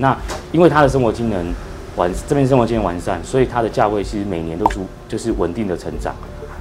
[0.00, 0.16] 那
[0.52, 1.52] 因为它的生活机能
[1.96, 6.14] 完，这边生活机能完善，所以它的价位其实每年都出就是稳定的成长，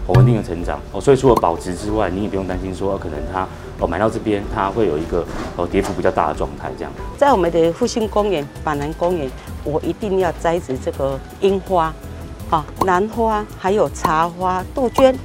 [0.08, 1.00] 稳定的成长哦。
[1.00, 3.48] 所以除了保值之外，你也不用担心说可能它
[3.80, 5.26] 哦买到这边它会有一个
[5.56, 6.92] 哦跌幅比较大的状态这样。
[7.18, 9.32] 在我们的复兴公园、板南公园，
[9.64, 11.94] 我一定要栽植这个樱花。
[12.50, 15.18] 啊，兰花还有茶花、杜鹃，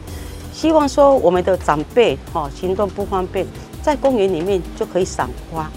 [0.53, 3.45] 希望说我们的长辈哈行动不方便，
[3.83, 5.69] 在公园里面就可以赏花。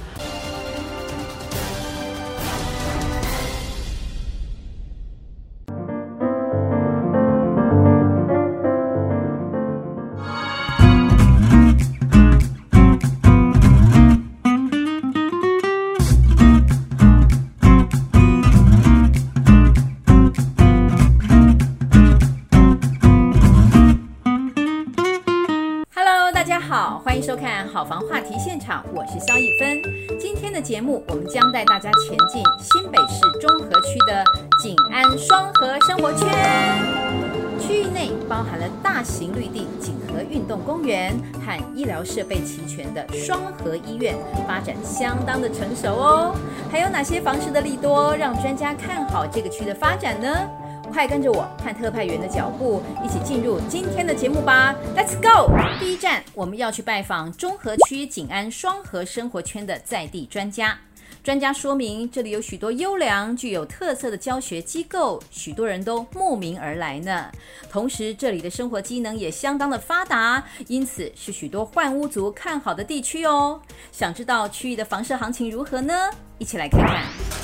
[31.08, 34.23] 我们将带大家前进新北市中和区的
[34.62, 36.28] 景安双和生活圈。
[37.59, 41.14] 区域内包含了大型绿地景和运动公园
[41.45, 44.16] 和医疗设备齐全的双和医院，
[44.47, 46.36] 发展相当的成熟哦。
[46.72, 50.50] 还有哪些房市的利多，让专家看好这个区的发展呢？
[50.91, 55.52] 快跟着我看特派员的脚步，一起进入今天的节目吧！Let's go！
[55.80, 60.75] 第一站，我们要去拜访中和区景安双和生活圈的在地专家。
[61.22, 67.30] 专家说明，这里有许多优良、具有特色的教学机构，许多人都慕名而来呢。
[67.70, 73.59] 同时，这里的生活机能也相当的发达，因此是许多换屋族看好的地区哦。
[73.92, 75.94] 想知道区域的房市行情如何呢？
[76.38, 77.03] 一起来看看。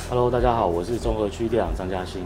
[0.09, 2.23] Hello，大家好，我是综合区店长张嘉欣。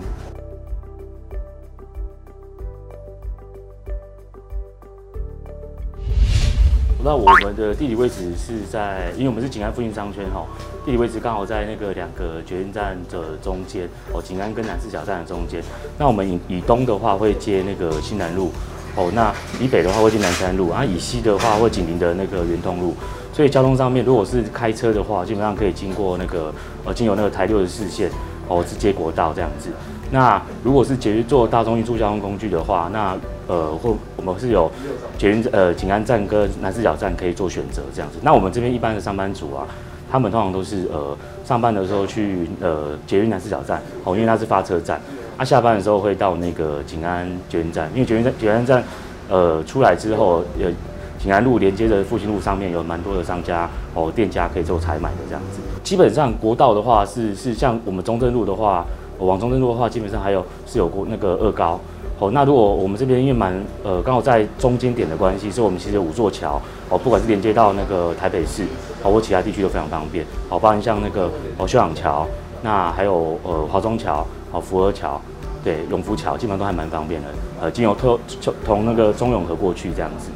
[7.01, 10.45] 那我们的地理位置是在，因为我们是景安复兴商圈哈，
[10.85, 15.63] 地理位置刚好在那个两个捷运站的中间哦，景安跟南势角站的中间。
[15.97, 18.51] 那我们以以东的话会接那个新南路
[18.97, 22.93] 哦，那以北的话会接南山路，啊以西的话会紧邻的那个圆通路。
[23.31, 28.11] 所以交通上面，如果是开车的话，基本上可以经过那个呃经由那个台六十四线
[28.49, 29.69] 哦，是接国道这样子。
[30.11, 33.15] 那如果是捷运坐大众运输交通工具的话，那
[33.47, 34.71] 呃或我们是有
[35.19, 38.17] 捷运呃景安站跟南四角站可以做选择这样子。
[38.23, 39.67] 那我们这边一般的上班族啊，
[40.11, 41.15] 他们通常都是呃
[41.45, 44.99] 上班的时候去呃捷运南四角站哦，因为它是发车站。
[45.37, 48.83] 啊下班的时候会到那个景安捷运站，因为捷运站捷运站
[49.29, 50.71] 呃出来之后，呃
[51.19, 55.59] 景安路连接的复兴路上面有蛮多的商家哦店家可以做采买的这样子。
[55.83, 58.83] 基本上国道的话是是像我们中正路的话。
[59.25, 61.79] 往中正路的话，基本上还有是有过那个二高。
[62.19, 68.63] 哦，那如果我们这边因为蛮呃刚好在中间点的关系，所以我们其实有五座桥哦，不管是连接到那个台北市
[69.03, 70.25] 哦或其他地区都非常方便。
[70.49, 72.27] 好，包含像那个哦秀朗桥，
[72.61, 75.21] 那还有呃华中桥、哦福和桥，
[75.63, 77.27] 对永福桥，基本上都还蛮方便的。
[77.61, 78.19] 呃，经由特
[78.65, 80.29] 从那个中永和过去这样子。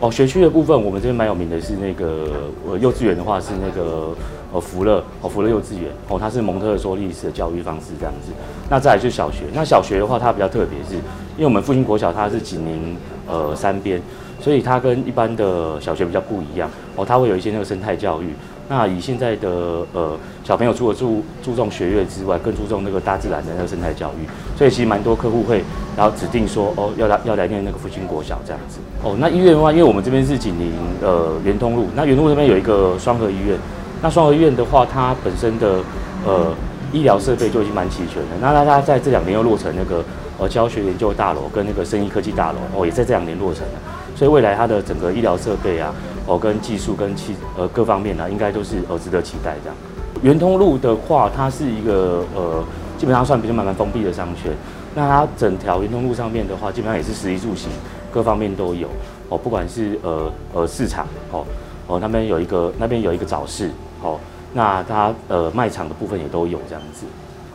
[0.00, 4.14] 哦，学区的部分，我们这边蛮有名的是那个呃幼稚园的话是那个。
[4.52, 8.30] 呃，福乐哦，福乐幼稚园哦，它是蒙特梭利式的教育方式这样子。
[8.70, 10.94] 那再来就是小学，那小学的话，它比较特别，是
[11.36, 12.96] 因为我们复兴国小它是紧邻
[13.26, 14.00] 呃山边，
[14.40, 18.28] 所以它跟一般的小学比较不一样哦，它会有一些那个生态教育。
[18.68, 19.48] 那以现在的
[19.92, 24.26] 呃小朋友除了注注重学业之外，更注重那个大自然的那个生态教育，
[24.58, 25.62] 所以其实蛮多客户会
[25.96, 28.78] 然后指定说哦要来要来念那个复兴国小这样子。
[29.04, 33.56] 哦，那医院的话，因为我们这边是紧邻呃圆通路，那圆通路这边有一个双和医院。
[34.02, 35.78] 那双和医院的话，它本身的
[36.26, 36.52] 呃
[36.92, 38.36] 医疗设备就已经蛮齐全的。
[38.40, 40.04] 那那它在这两年又落成那个
[40.38, 43.80] 呃教学研究大楼跟那个生医科技大楼哦，也在这两年落成了。
[44.16, 45.94] 所以未来它的整个医疗设备啊，
[46.26, 49.76] 哦跟技术跟其呃各方面呢、啊，应该都是呃值得期待这样。
[50.22, 52.64] 圆通路的话，它是一个呃
[52.98, 54.52] 基本上算比较蛮蛮封闭的商圈。
[54.94, 57.70] 那它整条圆通路上面的话，基本上也是食衣住行
[58.10, 58.88] 各方面都有
[59.28, 61.44] 哦，不管是呃呃市场哦
[61.86, 63.70] 哦那边有一个那边有一个早市。
[64.00, 64.18] 好，
[64.52, 67.04] 那它呃卖场的部分也都有这样子。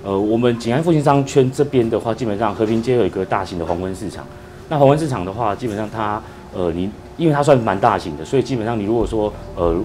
[0.03, 4.25] 呃，我们景安复兴商圈这边的话，基本上和平街有一个大型的黄昏市场。
[4.69, 6.21] 那黄昏市场的话，基本上它
[6.53, 9.75] 呃你因为它算蛮大型的，所以基本上你如果说呃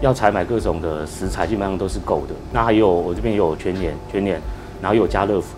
[0.00, 2.34] 要采买各种的食材，基本上都是够的。
[2.52, 4.40] 那还有我这边也有全联、全联，
[4.80, 5.48] 然后有家乐福，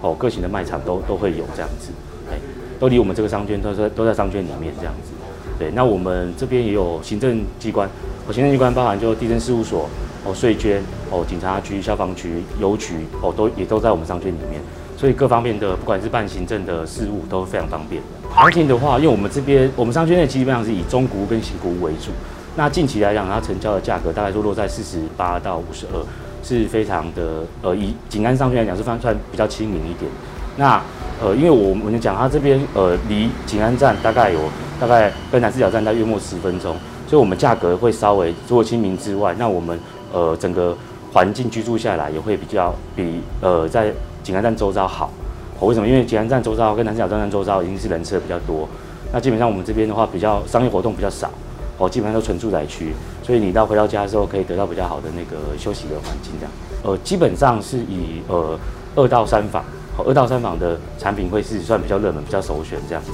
[0.00, 1.90] 哦，各型的卖场都都会有这样子。
[2.30, 2.36] 哎，
[2.80, 5.12] 都离我们这个商圈都在都在商圈里面这样子。
[5.58, 7.88] 对，那我们这边也有行政机关。
[8.26, 9.88] 哦行政机关包含就地政事务所、
[10.24, 14.60] 哦税捐、哦警察局、消防局、邮局，哦都也都在我们商圈里面，
[15.02, 18.00] 所以各方面的不管是办行政的事务都非常方便。
[18.30, 22.12] 行情的话，因为我们这边我们商圈内基本上是以中古屋跟新古屋为主，
[22.54, 25.98] 那近期来讲，它成交的价格大概都落在四十八到五十二，
[26.44, 30.08] 是非常的呃，以景安商圈来讲是算算比较亲民一点。
[30.56, 30.80] 那
[31.20, 34.38] 呃，因为我们讲它这边呃离景安站大概有
[34.78, 36.76] 大概跟南四角站大约莫十分钟，
[37.08, 39.76] 所以我们价格会稍微除了亲民之外，那我们
[40.12, 40.76] 呃整个
[41.12, 45.10] 环境居住下来也会比较比呃在景安站周遭好。
[45.58, 45.86] 哦为什么？
[45.86, 48.68] 因为景安站周遭跟南三角站周遭已经是人车比较多，
[49.12, 51.30] 那基本上我们这边的话比较商业活动比较少，
[51.78, 52.92] 哦，基本上都纯住宅区，
[53.22, 56.52] 所以你到回到家的时候可以得到比较好的那个休息的环境这样。
[56.82, 58.58] 呃，基本上是以呃
[58.96, 59.62] 二到三房，
[59.96, 63.12] 哦，二到三房的产品会是算比较热门、比较首选这样子。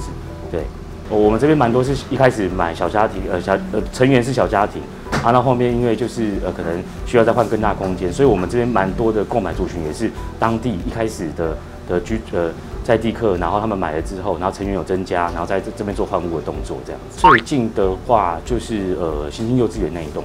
[0.49, 0.63] 对，
[1.09, 4.81] 我们这边蛮多是一开始买小家庭，呃小呃成员是小家庭，
[5.23, 10.09] 啊，那后面因为就是呃可能需要再换更大空间，所以我们这边蛮多的购买族群也是
[10.39, 11.57] 当地一开始的。
[11.89, 12.51] 的居呃
[12.83, 17.01] 在地客，然后他们买了之后，然后成员有增加，然后在这这边做换屋的动作这样。
[17.17, 20.23] 最近的话就是呃新兴幼稚园那一栋，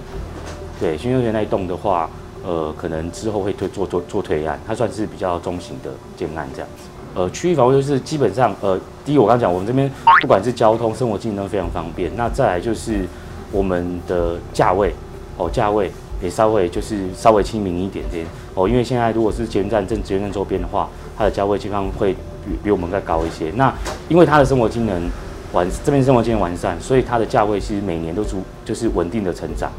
[0.79, 2.07] 对新兴幼稚园那一栋的话，
[2.45, 6.85] 呃可能之后会推做做做推案，它算是比较中型的建案这样子。
[7.15, 9.91] 呃区域房屋就是基本上呃第一我刚讲我们这边
[10.21, 13.07] 不管是交通生活机能非常方便，那再来就是
[13.53, 14.95] 我们的价位
[15.37, 15.91] 哦价位
[16.23, 20.89] 也稍微就是稍微亲民一点点哦，因为现在如果是捷运站正捷运站周边的话。
[21.17, 23.49] 它的价位基本上会比比我们再高一些。
[23.55, 23.73] 那
[24.09, 25.09] 因为它的生活机能
[25.53, 29.71] 完，这边生活机能完善，所以它的价位其实每年都逐就是稳定的成长，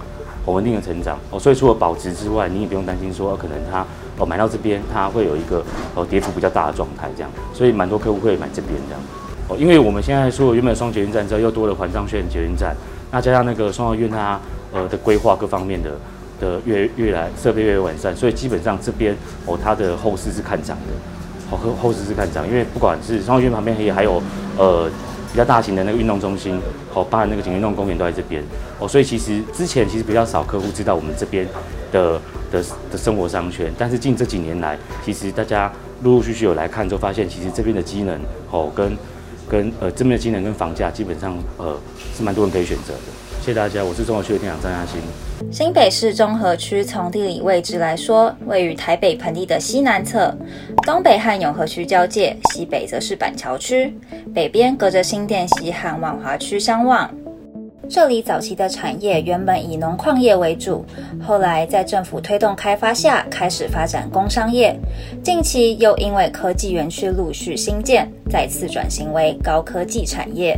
[0.46, 1.38] 很稳定的成长哦。
[1.38, 3.86] 所以除了保值之外，你也不用担心说可能它
[4.18, 5.64] 哦买到这边它会有一个
[5.96, 7.32] 哦跌幅比较大的状态这样。
[7.54, 9.02] 所以蛮多客户会买这边这样
[9.48, 12.76] 哦，因为我们现在说原本双捷运站之后又多了环状线捷运站，
[13.12, 14.40] 那加上那个双和医院它
[14.74, 15.92] 呃的规划各方面的
[16.40, 19.16] 的越越来设备越来越完善，所以基本上这边
[19.46, 20.94] 哦它的后市是看涨的。
[21.52, 24.20] 后后市是看涨，因为不管是双和医院旁边也还有
[24.58, 24.90] 呃
[25.32, 26.60] 比较大型的那个运动中心，
[26.92, 28.44] 好，包含那个景运动公园都在这边
[28.80, 31.48] 哦，所以其实之前其实比较少客户知道我们这边
[31.92, 32.20] 的
[32.56, 35.72] 的的生活商圈，但是近这几年来，其实大家
[36.04, 38.20] 陆陆续续有来看，就发现其实这边的机能
[38.52, 38.98] 哦跟
[39.48, 41.78] 跟呃这边的机能跟房价基本上呃
[42.16, 43.00] 是蛮多人可以选择的。
[43.42, 45.00] 谢谢大家，我是中和区的店长张亚兴。
[45.52, 50.36] 新北市中和区从地理位置来说，位于台北盆地的西南侧，
[50.88, 53.94] 东北和永和区交界，西北则是板桥区，
[54.34, 57.08] 北边隔着新店溪和万华区相望。
[57.90, 60.84] 这里早期的产业原本以农矿业为主，
[61.22, 64.76] 后来在政府推动开发下，开始发展工商业。
[65.24, 70.58] 近期又因为科技园区陆续新建，再次转型为高科技产业。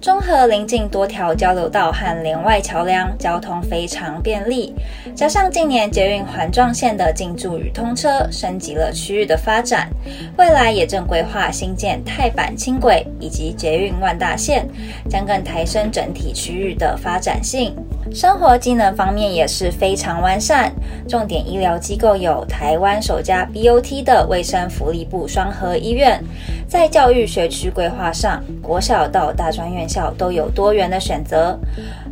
[0.00, 4.74] 中和邻近多条交流道和连外桥梁，交通非常便利。
[5.14, 9.88] 加上近年捷运环状线的进驻与通车，升级了区域的发展。
[10.36, 14.68] 未来也正规划新建泰版轻轨以及捷运万大线，
[15.08, 17.74] 将更抬升整体区域的发展性。
[18.12, 20.72] 生活机能方面也是非常完善，
[21.08, 26.22] 重点医疗机构有台湾首家 BOT 的卫生福利部双和医院。
[26.68, 31.58] 在教育学区规划上，国小到大专院校都有多元的选择。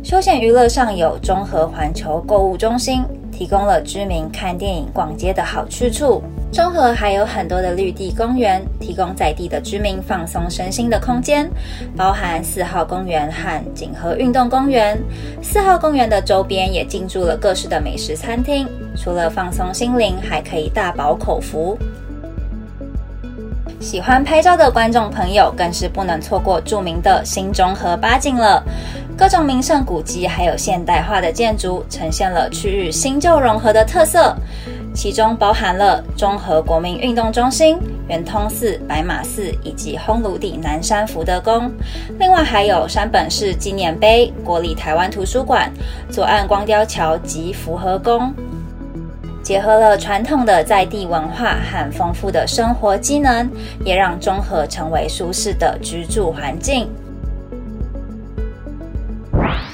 [0.03, 6.21] 休闲娱乐上有中和环球购物中心，提供了居民看电影、逛街的好去处。
[6.55, 11.51] 中和还有很多的绿地公园，提供在地的居民放松身心的空间，
[11.97, 14.97] 包含四号公园和锦和运动公园。
[15.43, 18.65] 四号公园的周边也进驻了各式的美食餐厅，
[18.95, 21.77] 除了放松心灵，还可以大饱口福。
[23.81, 28.63] 喜欢拍照的观众朋友，更是不能错过著名的新中和八景了。
[29.17, 34.35] 各种名胜古迹，还有现代化的建筑，呈现了区域新旧融合的特色。
[34.95, 41.69] 其中包含了中和国民运动中心、圆通寺、白马寺以及烘炉地南山福德宫。
[42.17, 45.69] 另外还有山本市纪念碑、国立台湾图书馆、
[46.09, 48.33] 左岸光雕桥及福和宫，
[49.43, 53.47] 结合了传统的在地文化和丰富的生活机能，
[53.83, 56.87] 也让中和成为舒适的居住环境。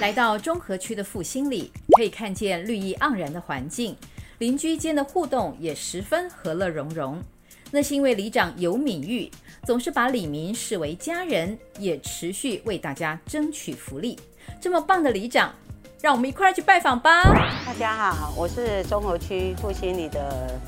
[0.02, 3.96] 来到中和区的复兴里，可以看见绿意盎然的环境。
[4.42, 7.22] 邻居间的互动也十分和乐融融，
[7.70, 9.30] 那是因为里长游敏玉
[9.68, 14.18] 总是把李民视为家人，也持续为大家争取福利。
[14.60, 15.54] 这么棒的里长，
[16.02, 17.22] 让我们一块儿去拜访吧。
[17.68, 20.60] 大家好，我是中和区复兴里的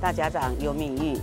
[0.00, 1.16] 大家长游敏玉。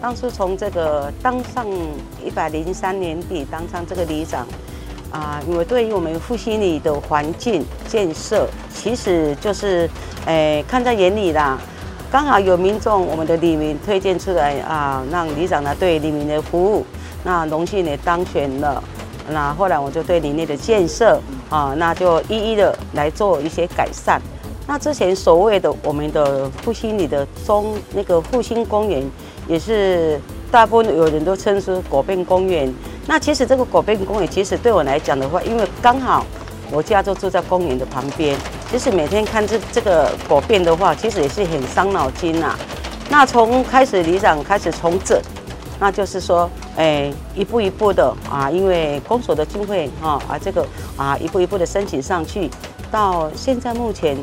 [0.00, 1.66] 当初从这个当上
[2.24, 4.46] 一百零三年底当上这个里长。
[5.14, 9.88] 啊，因为对于我们复兴里的环境建设，其实就是，
[10.26, 11.56] 诶，看在眼里啦。
[12.10, 16.84] 刚好有民众，我们的李明推荐出来啊，让里长呢对李明的服务，
[17.22, 18.82] 那荣幸也当选了。
[19.30, 24.20] 那后来我就对里内的建设，啊，那就一一的来做一些改善。
[24.66, 29.08] 那之前所谓的我们的复兴里的中那个复兴公园，
[29.46, 32.74] 也是大部分有人都称是果变公园。
[33.06, 36.24] 那其实这个果变公园，其实对我来讲的话，因为刚好
[36.70, 38.36] 我家就住在公园的旁边，
[38.70, 42.56] 其实每天看这这个果变的话，其实也是很伤脑筋呐。
[43.10, 45.20] 那从开始里长开始重整，
[45.78, 52.50] 那就是说，哎，一步一步的啊，因为公所的经费啊啊，这个啊一步一步的申请上去，
[52.90, 54.16] 到现在目前。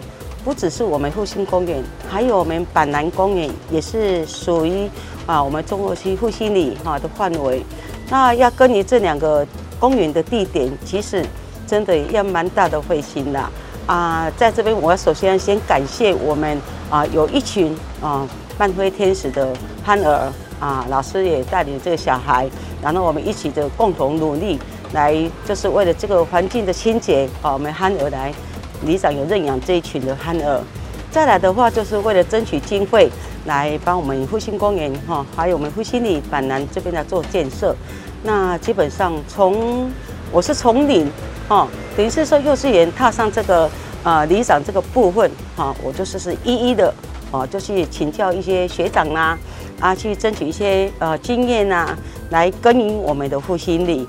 [0.43, 4.89] 不只是我们复兴公园，还有我们板南公园也是属于
[5.27, 7.63] 啊我们中和区复兴里哈的范围。
[8.11, 9.47] 那要跟你这两个
[9.79, 11.25] 公园的地点，其实
[11.65, 13.41] 真的要蛮大的费心的
[13.87, 14.29] 啊。
[14.35, 18.27] 在这边，我首先先感谢我们啊有一群啊
[18.59, 19.47] 慢飞天使的
[19.81, 22.49] 憨儿啊，老师也带领这个小孩，
[22.81, 24.59] 然后我们一起的共同努力，
[24.91, 25.15] 来
[25.45, 28.33] 就是为了这个环境的清洁啊，我们憨儿来。
[28.83, 30.59] 里长有认养这一群的憨儿，
[31.11, 33.07] 再来的话就是为了争取经费，
[33.45, 37.75] 来帮我们复兴公园哈，还有我们复兴里板南这边来做建设。
[38.23, 39.89] 那基本上从
[40.31, 41.09] 我是从零
[41.47, 41.67] 哈，
[41.97, 43.69] 等于是说幼稚园踏上这个
[44.03, 46.93] 啊里长这个部分哈，我就是是一一的
[47.31, 49.37] 哦，就去请教一些学长啦
[49.79, 51.97] 啊，去争取一些呃经验呐，
[52.29, 54.07] 来耕耘我们的复兴里。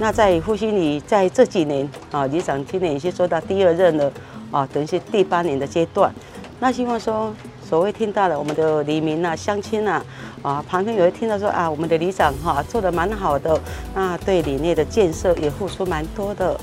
[0.00, 4.12] 那在复兴里，在这几年啊，里长今年已经做到第二任了
[4.50, 6.12] 啊，等于是第八年的阶段。
[6.58, 7.32] 那希望说，
[7.72, 10.04] 所谓听到了我们的黎明啊、乡亲啊，
[10.42, 13.58] 啊，旁边有人听到说啊，我们的里长哈、做的蛮好的，
[13.94, 16.54] 那对里内的建设也付出蛮多的。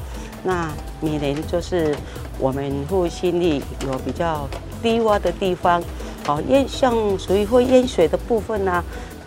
[0.44, 1.96] 那每年就是
[2.38, 4.48] 我们复兴里有比较
[4.84, 5.82] 低洼的地方，
[6.28, 8.84] 啊，淹像属于会淹水的部分呢、啊，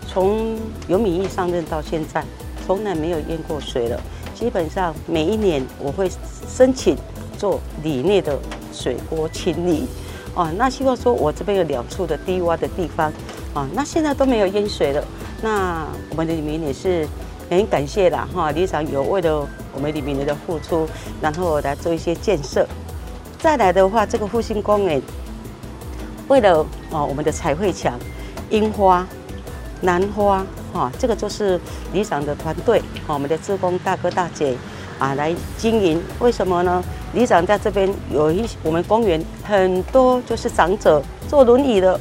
[0.07, 2.25] 从游敏益上任到现在。
[2.65, 4.01] 从来没有淹过水了。
[4.37, 6.09] 基本上每一年我会
[6.49, 6.97] 申请
[7.37, 8.39] 做里内的
[8.73, 9.89] 水沟清理，
[10.35, 13.13] 啊，那希望说我这边有两处的低洼的地方，
[13.55, 15.05] 啊，那现在都没有淹水了。
[15.43, 17.07] 那我们的里民也是
[17.51, 20.89] 很感谢啦，哈，里长有为了我们里民的付出，
[21.21, 22.67] 然后来做一些建设。
[23.39, 25.03] 再来的话，这个复兴公园
[26.29, 27.99] 为了啊我们的彩绘墙、
[28.51, 29.07] 樱花、
[29.83, 30.45] 兰花。
[30.73, 31.61] 哈，这个就是
[31.93, 34.57] 里长的团队，哈，我们的志工大哥大姐
[35.03, 36.01] 啊来经营。
[36.21, 36.83] 为什么呢？
[37.13, 41.99] 里长在这边有一我们公园很多就是长者坐轮椅的，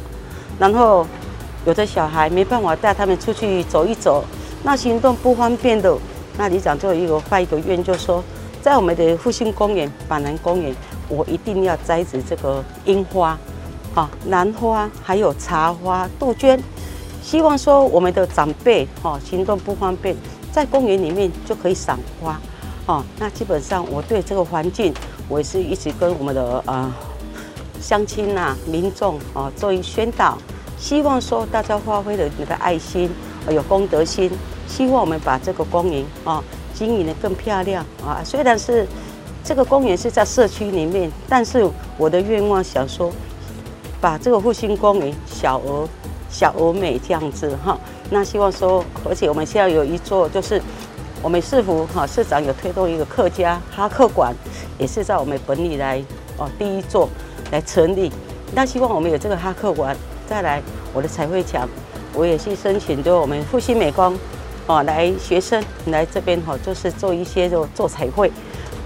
[0.59, 1.05] 然后
[1.65, 4.23] 有的小孩没办法带他们出去走一走，
[4.63, 5.97] 那行动不方便的，
[6.37, 8.23] 那里长就有一个发一个愿，就说
[8.61, 10.73] 在我们的复兴公园、板南公园，
[11.09, 13.37] 我一定要栽植这个樱花、
[13.95, 16.61] 啊兰花，还有茶花、杜鹃。
[17.21, 20.15] 希望说我们的长辈哈行动不方便，
[20.53, 22.39] 在公园里面就可以赏花，
[22.87, 24.93] 哦，那基本上我对这个环境，
[25.29, 26.93] 我也是一直跟我们的啊
[27.79, 30.37] 乡亲呐、民众啊做一宣导，
[30.77, 33.09] 希望说大家发挥了你的爱心，
[33.49, 34.31] 有公德心，
[34.67, 38.21] 希望我们把这个公园啊经营的更漂亮啊。
[38.23, 38.87] 虽然是
[39.43, 43.11] 这个公园是在社区里面，但是我的愿望想说，
[44.01, 45.87] 把这个复兴公园小而。
[46.33, 47.77] 小而美这样子哈，
[48.09, 50.61] 那希望说，而且我们现在有一座，就是
[51.23, 54.33] 我们市府哈市长有推动一个客家哈客馆，
[54.79, 56.03] 也是在我们本里来
[56.37, 57.07] 哦第一座
[57.51, 58.11] 来成立。
[58.53, 59.95] 那希望我们有这个哈客馆，
[60.27, 60.61] 再来
[60.93, 61.67] 我的彩绘墙，
[62.13, 64.17] 我也去申请，就我们复兴美工
[64.67, 68.31] 哦来学生来这边哈，就是做一些就做彩绘，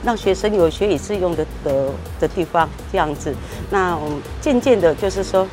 [0.03, 1.89] 让学生有学以致用的的
[2.19, 3.33] 的地方这样子。
[3.69, 5.47] 那我们渐渐的，就是说。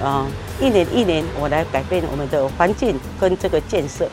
[0.00, 0.24] 啊，
[0.60, 4.08] 一年一年，我来改变我们的环境跟这个建设。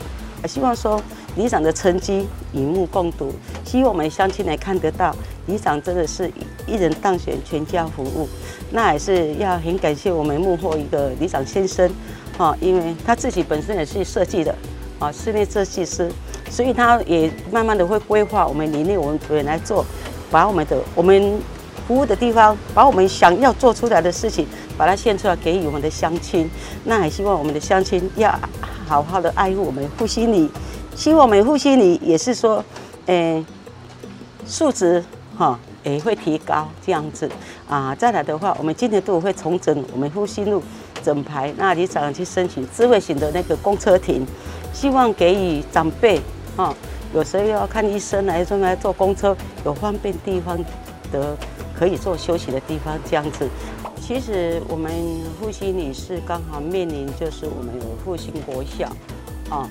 [0.47, 0.99] 希望说
[1.35, 3.31] 里长的成绩有目共睹，
[3.63, 5.15] 希望我们乡亲来看得到，
[5.47, 6.31] 里长真的是
[6.65, 8.27] 一人当选全家服务。
[8.71, 11.89] 那也是要很感谢我们幕后一个里长先生，
[12.37, 14.55] 哈，因为他自己本身也是设计的，
[14.99, 16.09] 啊，室内设计师，
[16.49, 19.85] 所以他也慢慢的会规划我们里内我们组员来做，
[20.31, 21.39] 把我们的我们
[21.87, 24.47] 服务的地方，把我们想要做出来的事情。
[24.77, 26.51] 把它献出来给予我们的乡亲，
[26.83, 28.37] 那还希望我们的乡亲要
[28.85, 30.51] 好好的爱护我们复兴里，
[30.95, 32.63] 希望我们复兴里也是说，
[33.07, 33.43] 诶，
[34.45, 35.03] 素质
[35.37, 37.29] 哈也会提高这样子
[37.67, 37.93] 啊。
[37.93, 40.63] 再来的话，我们今年度会重整我们复兴路
[41.03, 44.25] 整排，那里长去申请智慧型的那个公车亭，
[44.73, 46.19] 希望给予长辈
[46.55, 46.73] 哈，
[47.13, 49.35] 有时候要看医生来说来坐公车，
[49.65, 50.57] 有方便地方
[51.11, 51.37] 的
[51.77, 53.47] 可以做休息的地方这样子。
[54.01, 54.91] 其实我们
[55.39, 58.87] 复兴里是刚好面临，就是我们有复兴国小，
[59.49, 59.69] 啊，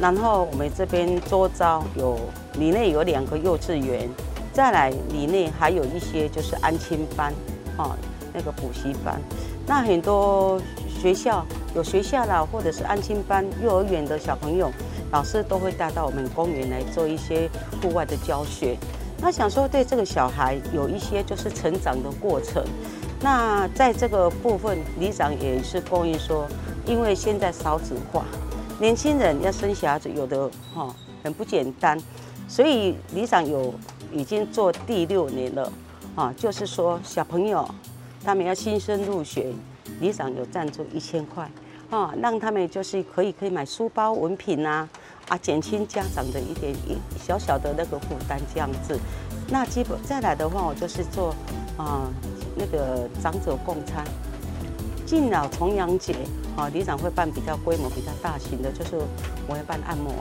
[0.00, 2.18] 然后我们这边周遭有
[2.58, 4.08] 里内有两个幼稚园，
[4.52, 7.32] 再来里内还有一些就是安亲班，
[7.76, 7.96] 哈，
[8.32, 9.20] 那个补习班。
[9.66, 14.70] 那很多学校有学校啦，或者是安亲班、幼儿园的小朋友，
[15.10, 17.48] 老师都会带到我们公园来做一些
[17.80, 18.76] 户外的教学。
[19.22, 22.62] 那想说对这个小孩有一些就是成长的过程。
[23.22, 26.46] 那在这个部分，里长也是供应说，
[26.84, 28.26] 因为现在少子化，
[28.80, 31.98] 年轻人要生小孩子有的哈很不简单，
[32.48, 33.72] 所以里长有
[34.12, 35.72] 已经做第六年了
[36.14, 37.68] 啊，就是说小朋友。
[38.26, 39.52] 他们要新生入学，
[40.00, 41.46] 里长有赞助一千块，
[41.90, 44.88] 啊，让他们就是可以可以买书包、文凭啊，
[45.28, 48.98] 啊，减轻家长的一点一小小的那个负担这样子。
[49.50, 51.34] 那基本再来的话，我就是做
[51.76, 52.08] 啊
[52.56, 54.02] 那个长者共餐，
[55.06, 56.14] 敬老重阳节，
[56.56, 58.96] 啊，里长会办比较规模比较大型的，就是
[59.46, 60.12] 我会办按摩、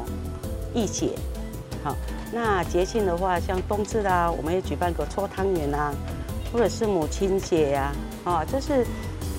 [0.74, 1.10] 义剪，
[1.84, 1.96] 好，
[2.32, 5.94] 那节庆的话，像冬至啦，我们也举办个搓汤圆啊。
[6.52, 7.92] 或者是母亲节呀，
[8.24, 8.86] 啊，就是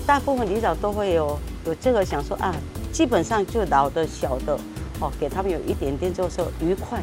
[0.05, 2.53] 大部分里长都会有有这个想说啊，
[2.93, 4.59] 基本上就老的小的
[4.99, 7.01] 哦，给他们有一点点就是说愉快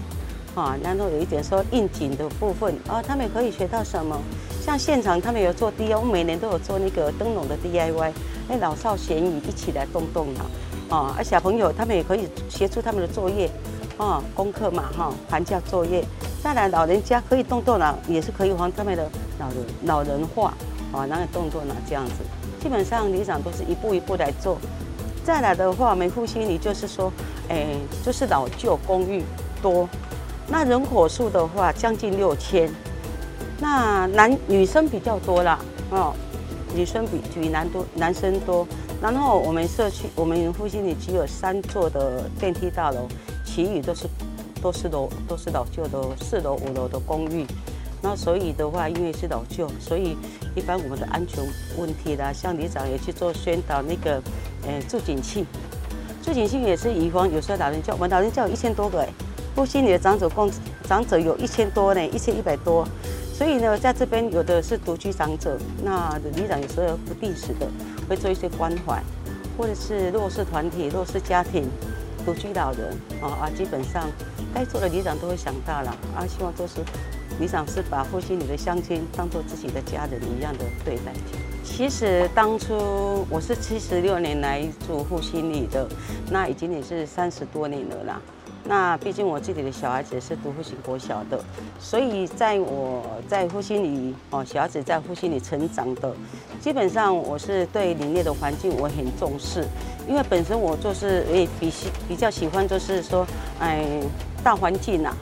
[0.55, 4.17] 啊，然后有一点说应景的部分啊，他们可以学到什么？
[4.61, 8.11] 像现场他们有做 DIY，每年都有做那个灯笼的 DIY，
[8.47, 13.49] 那老少咸宜一起来动动脑啊，而小朋友他们也可以协助他们的作业
[13.97, 16.03] 啊，功课嘛哈，寒假作业。
[16.43, 19.09] 再来老人家可以动动脑，也是可以帮他们的。
[19.39, 20.53] 老人老人化
[20.91, 21.75] 啊，那个动作呢？
[21.87, 22.13] 这样子，
[22.61, 24.59] 基本上里长都是一步一步来做。
[25.23, 27.11] 再来的话，我们复兴里就是说，
[27.49, 27.65] 哎，
[28.05, 29.23] 就是老旧公寓
[29.63, 29.89] 多，
[30.51, 32.69] 那人口数的话将近六千，
[33.57, 35.57] 那男女生比较多啦，
[35.91, 36.13] 哦，
[36.75, 38.67] 女生比比男多，男生多。
[39.01, 43.07] 然后我们社区，我们复兴里只有三座的电梯大楼，
[43.45, 44.07] 其余都是
[44.61, 47.47] 都是楼都是老旧的四楼五楼的公寓。
[48.01, 50.17] 那所以的话，因为是老旧，所以
[50.53, 51.41] 一般我们的安全
[51.77, 54.21] 问题啦，像里长也去做宣导，那个，
[54.67, 55.45] 呃，助警器，
[56.21, 59.09] 助警器也是以防有时候老人叫，我们老人家有一千多个哎，
[59.55, 60.49] 复兴里的长者共
[60.87, 62.87] 长者有一千多呢，一千一百多，
[63.33, 67.67] 所以呢，在这边有的是独居长者，那里长有时候不定时的
[68.09, 69.01] 会做一些关怀，
[69.57, 71.65] 或者是弱势团体、弱势家庭、
[72.25, 74.09] 独居老人啊啊，基本上
[74.53, 76.75] 该做的里长都会想到了啊，希望都是。
[77.39, 81.11] 里长是把复兴里的乡亲当做自己的家人一样的对待。
[81.63, 85.87] 其实当初我是七十六年来住复兴里的，
[86.29, 88.21] 那已经也是三十多年了啦。
[88.71, 91.37] 那毕竟我自己的小孩子是读复兴国小的，
[91.77, 96.09] 所以在我在复兴里哦，小孩子在复兴里成长的，
[96.61, 99.67] 基本上我是对里面的环境我很重视，
[100.07, 101.69] 因为本身我就是诶比
[102.07, 103.27] 比较喜欢就是说
[103.59, 103.85] 哎
[104.41, 105.13] 大环境呐。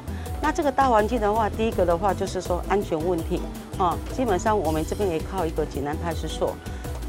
[0.44, 3.42] 那这个大环境的话，第一个的话就是说安全问题
[3.80, 6.54] 哦，基本上我们这边也靠一个济南派出所。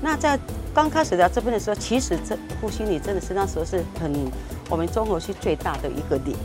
[0.00, 0.38] 那在
[0.74, 4.10] 刚开始在这边的时候，其实这复兴里真的是那时候是很
[4.70, 6.36] 我们中和是最大的一个里。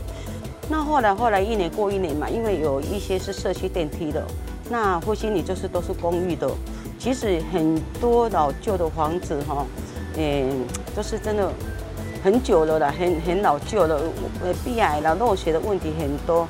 [0.68, 4.22] 那后来后来一年过一年嘛，因为有一些是社区电梯的，
[4.68, 6.50] 那复兴里就是都是公寓的。
[6.98, 9.64] 其实很多老旧的房子哈，
[10.16, 11.48] 嗯，都是真的
[12.24, 14.00] 很久了啦，很很老旧了，
[14.42, 16.48] 呃，壁癌了、漏水的问题很多。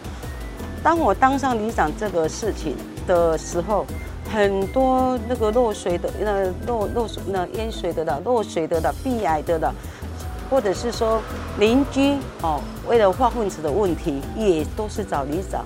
[0.82, 2.74] 当我当上里长这个事情
[3.06, 3.84] 的时候，
[4.32, 9.74] 很多那个漏水的、那漏漏水、那淹水的了、漏水的了、壁癌的了，
[10.50, 11.20] 或者是说
[11.58, 15.64] 邻居哦，为了化粪池的问题，也都是找里长。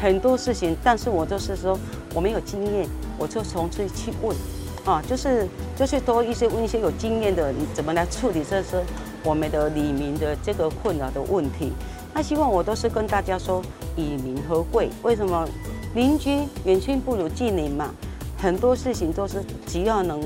[0.00, 1.78] 很多事情，但是我就是说
[2.14, 4.36] 我没有经验，我就从这去问，
[4.84, 8.82] 啊，就是就是多一些问一些有经验的，你怎么来处理这些
[9.22, 11.72] 我们的里民的这个困扰的问题。
[12.12, 13.62] 那希望我都是跟大家说，
[13.96, 14.90] 以民和贵。
[15.02, 15.48] 为什么
[15.94, 17.90] 邻居远亲不如近邻嘛？
[18.36, 20.20] 很多事情都是只要能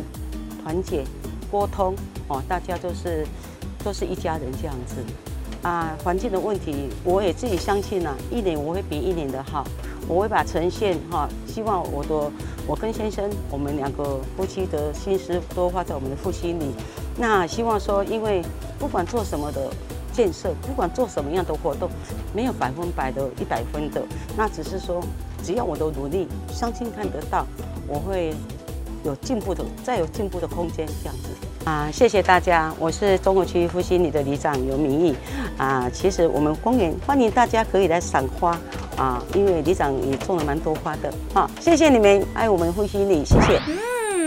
[0.63, 1.05] 团结
[1.53, 1.95] 沟通
[2.29, 3.27] 哦，大家都是
[3.87, 4.97] 都是一家人这样子
[5.63, 5.97] 啊。
[6.03, 9.65] 环境的问题，我也自己相信呐、一年我会比一年的好，
[10.09, 11.29] 我会把呈现哈。
[11.47, 12.33] 希望我的
[12.67, 16.73] 我跟先生，我们两个夫妻的心思都花在我们的复兴里。
[17.17, 18.43] 那希望说，因为
[18.77, 19.71] 不管做什么的。
[20.17, 21.91] 建设不管做什么样的活动，
[22.35, 24.03] 没有百分百的一百分的，
[24.35, 24.99] 那只是说，
[25.45, 27.47] 只要我的努力，相亲看得到，
[27.87, 28.33] 我会
[29.05, 31.29] 有进步的，再有进步的空间，这样子
[31.67, 35.17] 啊，谢谢大家，我是中国区复兴里的里长游明义
[35.59, 38.57] 啊，其实我们公园欢迎大家可以来赏花
[38.97, 43.61] 啊，因为里长也种了蛮多花的，好，谢谢你们爱我们复兴里，谢谢。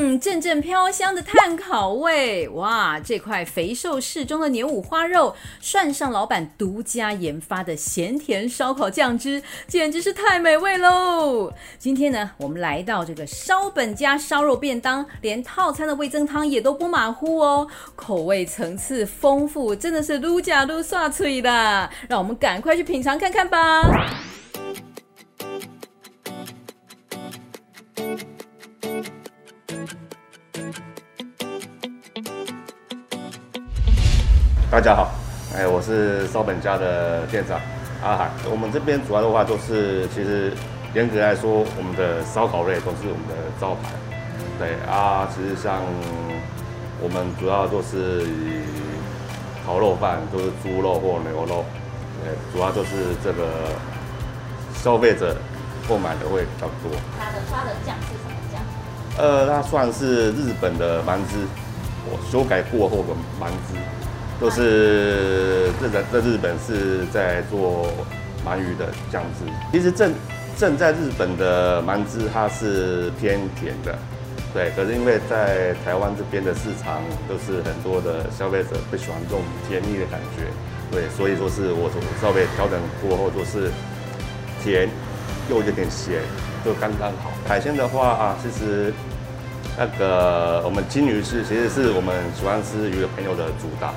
[0.02, 2.98] 嗯，阵阵飘香的炭烤味，哇！
[3.02, 11.52] 这块肥瘦适中的牛五花肉，涮上老板独家研发的咸甜烧烤酱汁，简直是太美味喽！
[11.78, 21.90] 今天呢，我们来到这个烧本家烧肉便当，连套餐的味增汤也都不马虎哦，口味层次丰富，真的是撸甲撸刷脆的。
[22.08, 23.84] 让我们赶快去品尝看看吧。
[34.72, 35.10] 大家好，
[35.58, 37.60] 哎，我是烧本家的店长
[38.04, 38.30] 阿海。
[38.52, 40.54] 我们这边主要的话，就是其实
[40.94, 43.90] 严格来说，我们的烧烤类都是我们的招牌。
[44.60, 45.82] 对啊，其实像
[47.02, 48.62] 我们主要都是以
[49.66, 51.66] 烤肉饭，都是猪肉或牛肉。
[52.22, 53.74] 对，主要就是这个
[54.76, 55.36] 消费者
[55.88, 56.94] 购买的会比较多。
[57.18, 58.62] 它的刷的酱是什么酱？
[59.18, 61.42] 呃，它算是日本的鳗汁，
[62.06, 63.74] 我修改过后的鳗汁。
[64.40, 67.88] 都是日在在日本是在做
[68.46, 69.52] 鳗鱼的酱汁。
[69.72, 70.14] 其实正
[70.58, 73.98] 正在日本的鳗汁它是偏甜的，
[74.54, 74.72] 对。
[74.76, 80.46] 可是因为在台湾这边的市场都是很多的消费者不喜欢这种甜腻的感觉，
[80.90, 81.10] 对。
[81.10, 83.70] 所以说是我从稍微调整过后，就是
[84.64, 84.90] 甜
[85.50, 86.22] 又有点咸，
[86.64, 87.32] 就刚刚好。
[87.48, 88.94] 海鲜的话啊，其实
[89.78, 93.94] 那个我们金鱼是其实是我们喜欢吃鱼的朋友的主打。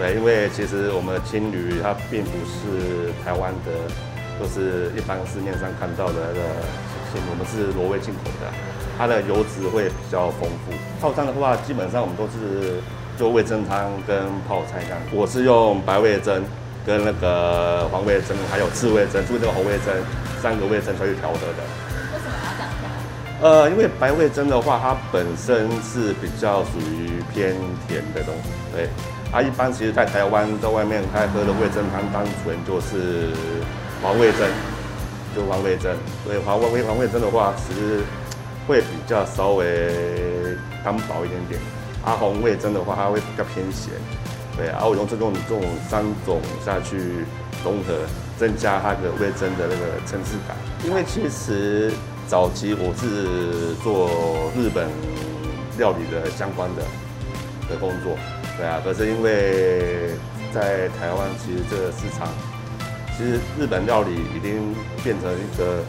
[0.00, 3.68] 对，因为其实我们的青鱼它并不是台湾的，
[4.40, 8.48] 都是一般市面上看到的那个我们是挪威进口的，
[8.96, 10.72] 它的油脂会比较丰富。
[11.02, 12.80] 套餐的话，基本上我们都是
[13.18, 14.98] 做味增汤跟泡菜这样。
[15.12, 16.40] 我是用白味噌
[16.86, 19.92] 跟那个黄味噌，还有赤味噌，就是这个红味噌
[20.40, 21.60] 三个味噌可以调和的。
[21.60, 23.50] 为什么要这样调？
[23.50, 27.52] 呃，因为白味噌的话，它本身是比较属于偏
[27.86, 28.88] 甜的东西，对。
[29.32, 33.30] 啊，一般其实，在台湾在外面开喝的味噌汤，单纯就是
[34.02, 34.48] 黄味噌，
[35.36, 35.94] 就黄味噌。
[36.24, 38.00] 所以黄味黄味噌的话，其实
[38.66, 39.66] 会比较稍微
[40.84, 41.60] 单薄一点点。
[42.04, 43.92] 啊，红味噌的话，它会比较偏咸。
[44.56, 47.24] 对，啊，我用这种这种三种下去
[47.62, 47.94] 融合，
[48.36, 50.56] 增加它的味噌的那个层次感。
[50.84, 51.92] 因为其实
[52.26, 54.10] 早期我是做
[54.56, 54.88] 日本
[55.78, 56.82] 料理的相关的
[57.68, 58.16] 的工作。
[58.60, 60.10] 对啊，可是因为
[60.52, 62.28] 在台湾，其实这个市场，
[63.16, 65.82] 其实日本料理已经变成一个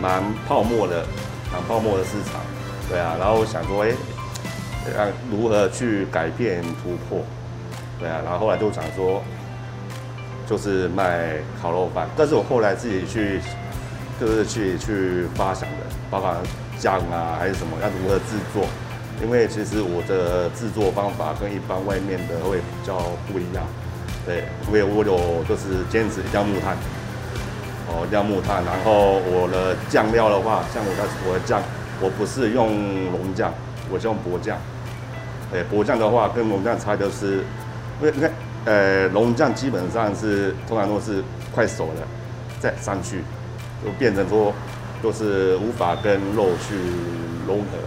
[0.00, 1.04] 蛮泡沫的、
[1.52, 2.40] 蛮泡沫的市场。
[2.88, 7.22] 对啊，然后我想说，哎，如何去改变突破？
[8.00, 9.22] 对啊，然后后来就想说，
[10.46, 12.08] 就是卖烤肉饭。
[12.16, 13.42] 但是我后来自己去，
[14.18, 16.34] 就是去去发想的，包括
[16.78, 18.64] 酱啊，还是什么，要如何制作。
[19.22, 22.98] 因为其实我的制作方法跟一般外面的会比较
[23.32, 23.64] 不一样，
[24.26, 26.76] 对，因为我有就是坚持一定要木炭，
[27.86, 28.64] 哦，一定要木炭。
[28.64, 31.62] 然后我的酱料的话，像我的我的酱，
[32.00, 32.68] 我不是用
[33.12, 33.54] 浓酱，
[33.90, 34.58] 我是用薄酱。
[35.52, 37.44] 对，薄酱的话跟浓酱差就是，
[38.00, 38.30] 因为你看，
[38.64, 41.22] 呃，浓酱基本上是通常都是
[41.54, 42.02] 快熟了
[42.58, 43.22] 再上去，
[43.84, 44.52] 就变成说
[45.00, 46.74] 就是无法跟肉去
[47.46, 47.78] 融合。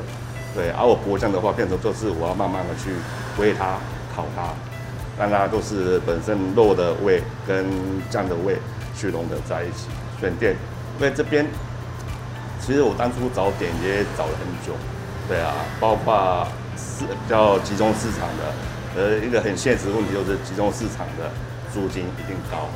[0.56, 2.91] 对，而我薄酱的话，变成就是我要慢慢的去
[3.38, 3.76] 煨它、
[4.15, 4.54] 烤它，
[5.20, 7.65] 让它都是本身肉的味跟
[8.10, 8.56] 酱的味
[8.96, 9.89] 去融合在一起。
[10.18, 10.56] 选店，
[10.98, 11.46] 因为这边
[12.62, 14.72] 其实我当初找点也找了很久，
[15.28, 18.44] 对啊，包括市比较集中市场的，
[18.96, 21.30] 呃，一个很现实问题就是集中市场的
[21.74, 22.70] 租金一定高，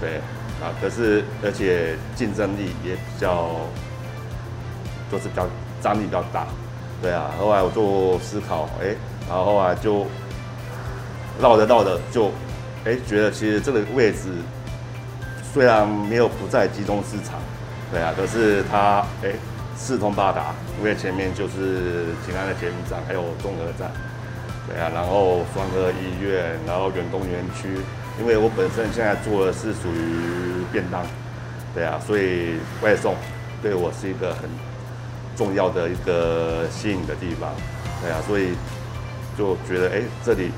[0.00, 0.16] 对，
[0.64, 3.50] 啊，可是而且竞争力也比较，
[5.12, 5.46] 就是比较
[5.82, 6.46] 张力比较大。
[7.02, 8.96] 对啊，后来我就思考，哎，
[9.28, 10.06] 然后后来就
[11.38, 12.30] 绕着绕着就，
[12.84, 14.30] 哎，觉得其实这个位置
[15.52, 17.38] 虽然没有不在集中市场，
[17.92, 19.30] 对啊，可是它哎
[19.76, 23.92] 四通八达，因为前面就是景安的捷运站，还有中和站，
[24.66, 27.68] 对啊，然后双和医院，然后远东园区，
[28.18, 31.04] 因为我本身现在做的是属于便当，
[31.74, 33.14] 对啊，所以外送
[33.62, 34.65] 对我是一个很。
[35.36, 37.50] 重要的一个吸引的地方，
[38.02, 38.54] 对啊，所以
[39.36, 40.50] 就觉得哎，这里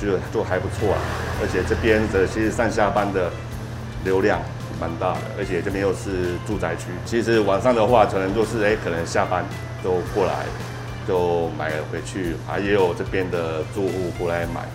[0.00, 1.00] 就就还不错啊，
[1.40, 3.30] 而且这边的其实上下班的
[4.04, 4.40] 流量
[4.78, 9.44] 蛮大的，而且这边又是住宅区，其实晚上的话可能就是哎，可能下班
[9.82, 10.44] 都过来
[11.08, 14.68] 就买了回去，还也有这边的住户过来买，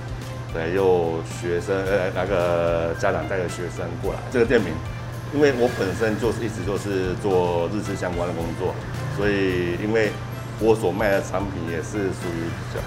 [0.54, 4.74] 对，又学生呃那个家长带着学生过来，这个店名，
[5.34, 8.74] 因为我本身就是一直都是做日式相关的工作，
[9.16, 10.12] 所以因为
[10.60, 12.80] 我所卖的产品也是属于比较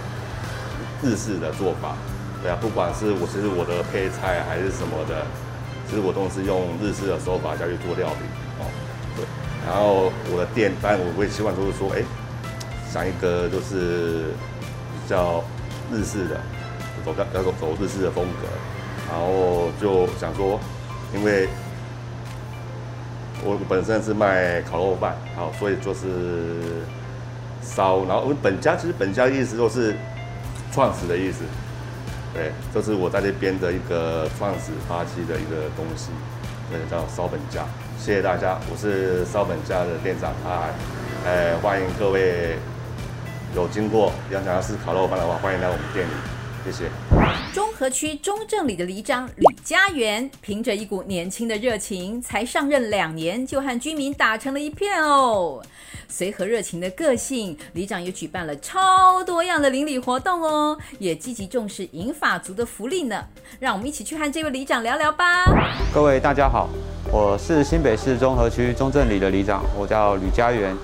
[1.03, 1.97] 日式的做法，
[2.43, 5.27] 对啊，不管是我其实我的配菜还是什么的，
[5.89, 8.25] 其实我都是用日式的手法下去做料理
[8.61, 8.69] 哦，
[9.17, 9.25] 对。
[9.67, 12.03] 然后我的店，当然我会希望就是说，哎，
[12.91, 14.33] 想一个就是
[15.03, 15.43] 比较
[15.93, 16.41] 日式的，
[17.05, 18.49] 走要走走日式的风格，
[19.11, 20.61] 然后就想说，
[21.15, 21.49] 因为。
[23.45, 26.83] 我本身是卖烤肉饭，好，所以就是
[27.63, 28.05] 烧。
[28.05, 29.95] 然后我们本家其实本家的意思就是
[30.73, 31.45] 创始的意思，
[32.35, 36.11] 对，这、就是我在这边的一个创始发起的一个东西，
[36.71, 37.65] 对，叫烧本家。
[37.99, 40.71] 谢谢大家，我是烧本家的店长啊，
[41.25, 42.57] 呃，欢迎各位
[43.55, 46.11] 有经过要想要吃烤肉饭的话，欢迎来我们店里，
[46.71, 46.91] 谢谢。
[47.55, 55.63] 中和区中正里的里长吕家元，凭着一股年轻的热情，才上任两年就和居民打成了一片哦。
[56.09, 63.25] 随和热情的个性，里长也举办了超多样的邻里活动哦，也积极重视银发族的福利呢。
[63.59, 65.45] 让我们一起去和这位里长聊聊吧。
[65.93, 66.69] 各位大家好，
[67.11, 70.77] 我是新北市中和区中正里的里长，我叫吕家元。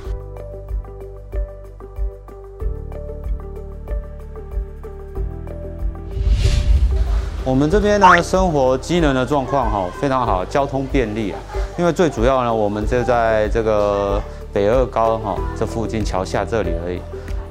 [7.46, 11.38] 我们这边呢，生活机能的状况哈非常好，交通便利啊。
[11.76, 14.18] 因为最主要呢，我们就在这个
[14.50, 16.98] 北二高哈这附近桥下这里而已。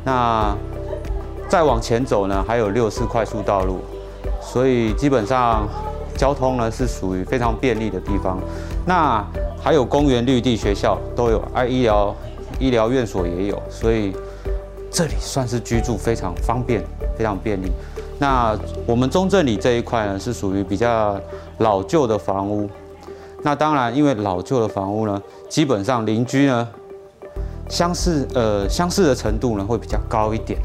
[0.03, 0.57] 那
[1.47, 3.81] 再往前走呢，还有六四快速道路，
[4.41, 5.67] 所以基本上
[6.17, 8.39] 交通呢是属于非常便利的地方。
[8.87, 9.23] 那
[9.61, 12.15] 还有公园、绿地、学校都有，啊，医疗
[12.57, 14.11] 医疗院所也有，所以
[14.89, 16.83] 这里算是居住非常方便，
[17.15, 17.71] 非常便利。
[18.23, 21.19] 那我们中正里这一块呢，是属于比较
[21.57, 22.69] 老旧的房屋。
[23.41, 26.65] 那当然，因为老旧的房屋呢，基本上邻居呢
[27.67, 30.57] 相似，呃，相似的程度呢会比较高一点，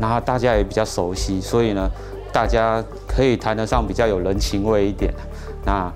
[0.00, 1.90] 然后大家也比较熟悉，所以呢，
[2.32, 5.12] 大家可以谈得上比较有人情味一点。
[5.66, 5.92] 那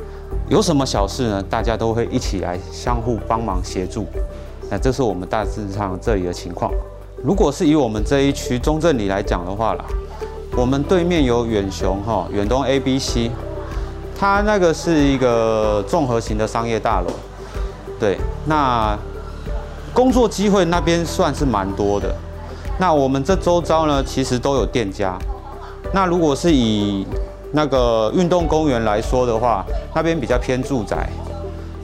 [0.48, 4.04] 有什么小事呢，大家都会一起来相互帮忙协助。
[4.68, 6.72] 那这是我们大致上这里的情况。
[7.22, 9.84] 如果是以我们这一区中正里来讲的话啦。
[10.58, 13.30] 我们对面有远雄哈，远东 ABC，
[14.18, 17.06] 它那个是一个综合型的商业大楼，
[18.00, 18.98] 对，那
[19.94, 22.12] 工作机会那边算是蛮多的。
[22.76, 25.16] 那我们这周遭呢，其实都有店家。
[25.94, 27.06] 那如果是以
[27.52, 31.08] 那个运动公园来说的话，那边比较偏住宅，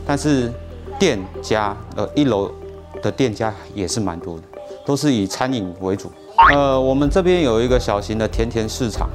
[0.04, 0.52] 但是
[0.98, 2.50] 店家呃一楼
[3.00, 4.42] 的店家也是蛮多的，
[4.84, 6.10] 都是以餐饮为主。
[6.36, 9.08] 呃，我们这边有一个小型的甜甜市场，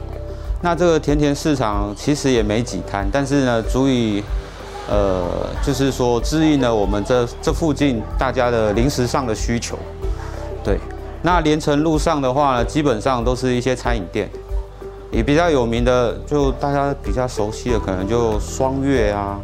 [0.61, 4.23] 那这个甜甜市场其实也没几摊，但是呢，足以，
[4.89, 5.27] 呃，
[5.61, 9.77] 就是说支应了我们这这附近大家的零食上的需求。
[10.63, 10.79] 对，
[11.21, 14.29] 那连城路上的话呢，基本上都是一些餐饮店，
[15.11, 19.37] 也比较有名的，就大家比较熟悉的，可能就双月啊，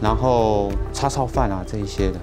[0.00, 2.18] 然后叉烧饭啊这一些的。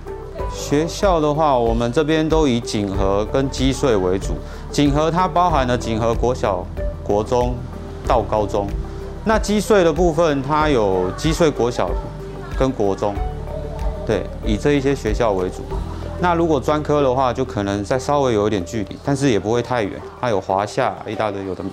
[0.51, 4.33] 学校的话，我们这边都以锦和跟积穗为主。
[4.71, 6.65] 锦和它包含了锦和国小、
[7.03, 7.55] 国中
[8.07, 8.67] 到高中。
[9.25, 11.89] 那积穗的部分，它有积穗国小
[12.57, 13.13] 跟国中。
[14.05, 15.63] 对，以这一些学校为主。
[16.21, 19.99] 那如果专科的话，就可能再稍微有一点距离，但是也不会太远。
[20.19, 21.63] 它有华夏一大堆有的。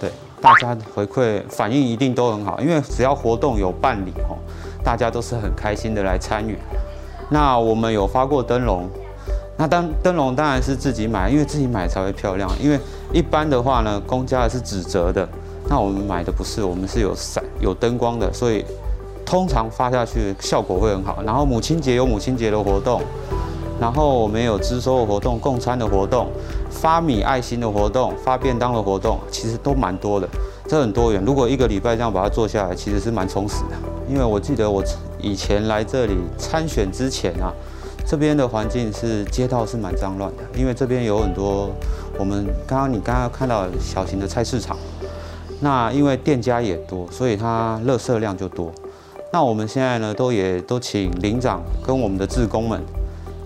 [0.00, 4.38] 对，大家回馈反应一定都很好，因为只要活动有办理哦，
[4.82, 6.56] 大家都是很开心的来参与。
[7.32, 8.88] 那我们有发过灯笼，
[9.56, 12.50] 那灯灯笼当然是自己买，因为自己买才会漂亮。
[12.60, 12.78] 因为
[13.12, 15.28] 一般的话呢，公家的是纸折的，
[15.68, 18.64] 那我们买的不是，我们是有闪有灯光的，所以
[19.24, 21.22] 通常发下去效果会很好。
[21.24, 23.00] 然后母亲节有母亲节的活动，
[23.80, 26.26] 然后我们有支收的活动、共餐的活动、
[26.68, 30.28] 发米爱心的活动、发便当的活动，其实都蛮多的，
[30.66, 31.22] 这很多元。
[31.24, 33.76] 如果一个礼拜这样把它做下来，其实是蛮充实的。
[34.08, 34.82] 因为我记得我。
[35.22, 37.52] 以前来这里参选之前啊，
[38.06, 41.70] 这边的环境是街道是蛮脏乱的，因为这边有很多
[42.18, 44.76] 我们刚刚你刚刚看到小型的菜市场，
[45.60, 48.72] 那因为店家也多，所以它垃圾量就多。
[49.32, 52.80] 那我们现在呢，都也都请领长跟我们的志工们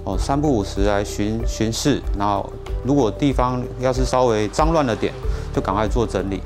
[0.04, 2.50] 哦，三不五时来巡巡视，然后
[2.84, 5.12] 如果地方要是稍微脏乱了点，
[5.54, 6.40] 就赶快做整理。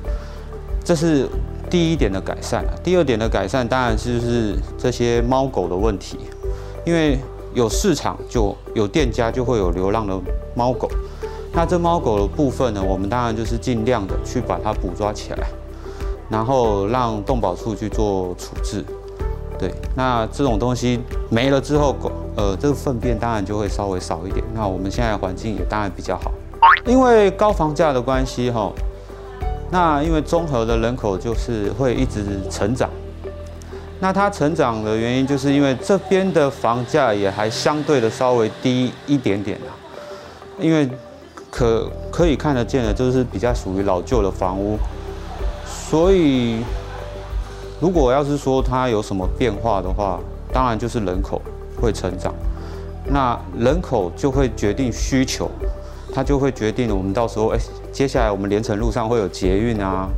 [0.85, 1.29] 这是。
[1.71, 6.19] 第一点的改善，第二点的改善当然就是这些猫狗的问题，
[6.85, 7.19] 因为
[7.55, 10.19] 有市场就有店家，就会有流浪的
[10.55, 10.89] 猫狗。
[11.53, 15.49] 那这猫狗的部分呢，我们当然就是尽量的去把它捕抓起来，
[16.29, 18.85] 然后让动保处去做处置。
[19.59, 21.01] 对，那这种东西
[21.31, 24.45] 没了之后，狗呃这个粪便当然就会稍微少一点。
[24.55, 26.33] 那我们现在环境也当然比较好。
[26.87, 28.71] 因为高房价的关系哈，
[29.71, 32.89] 那因为综合的人口就是会一直成长。
[34.01, 39.75] 那它成长的原因，就是因为这边的房价也还相对的稍微低一点点啊。
[40.61, 40.89] 因为
[41.51, 44.79] 可可以看得见的，就是比较属于老旧的房屋，
[45.67, 46.61] 所以
[47.81, 50.21] 如果要是说它有什么变化的话，
[50.53, 51.43] 当然就是人口
[51.81, 52.33] 会成长。
[53.11, 55.51] 那人口就会决定需求，
[56.13, 57.59] 它就会决定我们到时候，哎，
[57.99, 60.09] 接下来我们连城路上会有捷运啊。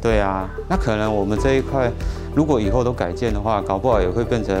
[0.00, 1.92] 对啊，那可能我们这一块，
[2.34, 4.56] 如果以后都改建的话，搞不好也会变成，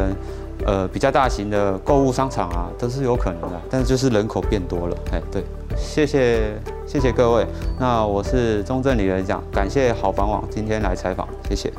[0.66, 3.58] 呃，比较大型的购物商场啊，都是有可能的。
[3.70, 5.42] 但是就是人口变多了，哎，对，
[5.74, 6.52] 谢谢
[6.86, 7.46] 谢谢各位，
[7.80, 11.72] 那我是中正李仁讲，感谢好房网今天来采访，谢谢。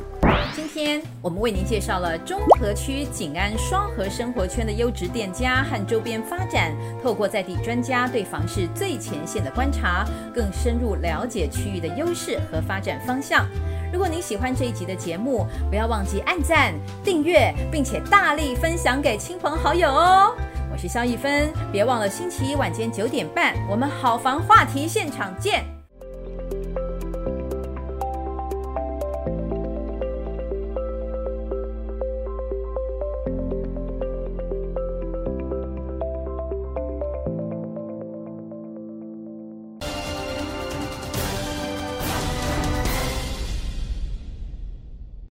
[0.77, 13.43] 今天我们为您介绍了中和区景安双和生活圈的优质店家和周边发展，透过在地专家对房市最前线的观察，更深入了解区域的优势和发展方向。
[13.91, 20.37] 如果您喜欢这一集的节目，不要忘记按赞、订阅，并且大力分享给亲朋好友哦。
[20.71, 25.76] 我是肖一芬，别忘了星期一晚间九点半，我们好房话题现场见。